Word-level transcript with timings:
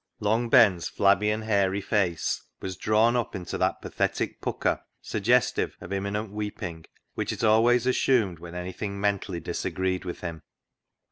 Long 0.19 0.49
Ben's 0.49 0.89
flabby 0.89 1.29
and 1.29 1.43
hairy 1.43 1.79
face 1.79 2.41
was 2.59 2.75
drawn 2.75 3.15
up 3.15 3.35
into 3.35 3.55
that 3.59 3.83
pathetic 3.83 4.41
pucker 4.41 4.81
suggestive 4.99 5.77
of 5.79 5.93
imminent 5.93 6.31
weep 6.31 6.63
ing, 6.63 6.85
which 7.13 7.31
it 7.31 7.43
always 7.43 7.85
assumed 7.85 8.39
when 8.39 8.55
anything 8.55 8.99
mentally 8.99 9.39
disagreed 9.39 10.03
with 10.03 10.21
him. 10.21 10.41